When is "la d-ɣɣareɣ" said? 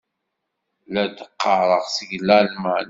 0.93-1.85